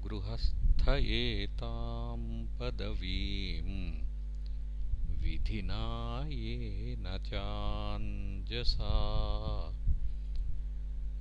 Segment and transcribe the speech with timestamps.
[0.04, 4.02] गृहस्थ एतां पदवीं
[5.16, 8.90] विधिना येन चाञ्जसा।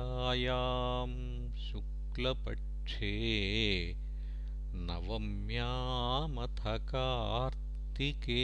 [1.58, 3.12] शुक्लपक्षे
[4.74, 6.60] नवम्यामथ
[6.90, 8.44] कार्तिके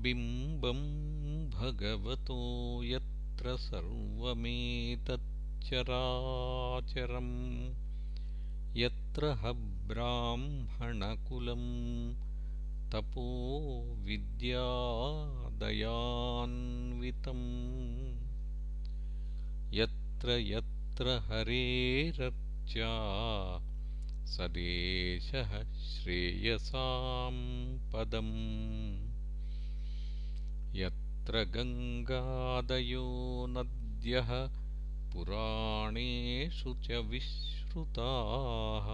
[0.03, 0.81] बिम्बं
[1.51, 2.41] भगवतो
[2.85, 3.13] यत्
[3.43, 4.53] सर्वमेतच्चराचरम्
[8.77, 9.53] यत्र ह
[9.89, 11.65] ब्राह्मणकुलं
[12.91, 13.27] तपो
[13.99, 14.87] विद्यादयान्वितम्
[19.75, 20.72] यत्र यत्र
[21.09, 22.93] हरेरर्चा
[24.27, 29.13] सदेशः श्रेयसां पदम्।
[30.75, 34.51] यत्र गङ्गादयो नद्यः
[35.13, 38.87] पुराणेषु च विश्रुताः।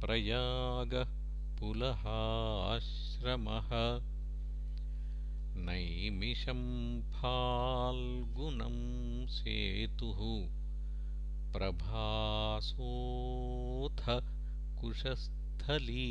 [0.00, 1.10] प्रयागः
[1.60, 3.70] पुलहाश्रमः।
[5.66, 6.62] नैमिषं
[7.02, 8.76] फाल्गुनं
[9.26, 10.20] सेतुः
[11.52, 14.02] प्रभासोऽथ
[15.56, 16.04] कुशस्थली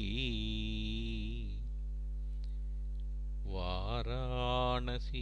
[3.46, 5.22] वाराणसी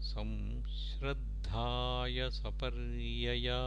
[0.03, 3.61] संश्रद्धाय सपर्यया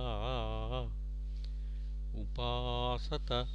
[2.18, 3.48] उपासत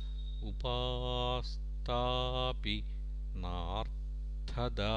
[0.45, 2.85] उपास्तापि
[3.37, 4.93] नार्थदा।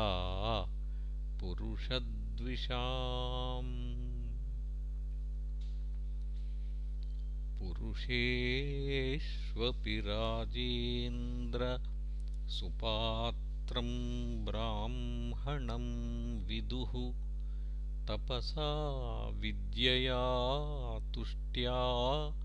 [1.39, 4.05] पुरुषद्विषाम्।
[7.59, 11.81] पुरुषेष्वपि राजेन्द्र
[12.49, 13.89] सुपात्रं
[14.45, 15.85] ब्राह्मणं
[16.47, 17.13] विदुः।
[18.07, 20.19] तपसा विद्यया
[21.13, 22.44] तुष्ट्या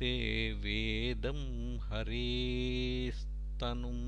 [0.00, 1.40] धत्ते वेदं
[1.78, 4.04] हरेस्तनुम्।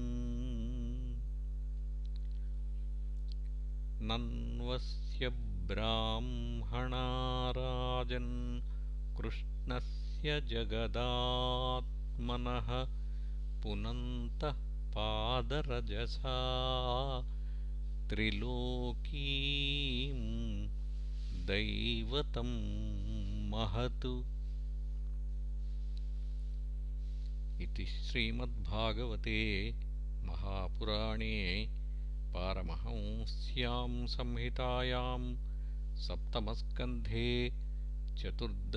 [4.02, 5.28] नन्वस्य
[5.68, 8.60] ब्राह्मणाराजन्
[9.16, 12.68] कृष्णस्य जगदात्मनः
[13.62, 14.56] पुनन्तः
[14.92, 16.38] पादरजसा
[18.08, 20.18] त्रिलोकीं
[21.46, 22.50] दैवतं
[23.50, 24.31] महत्
[27.62, 29.40] इति श्रीमद्भागवते
[30.26, 31.34] महापुराणे
[32.34, 35.18] पारमहंस्यां संहितायां
[36.06, 37.28] सप्तमस्कन्धे
[38.22, 38.72] चतुर्दशोऽध्यायः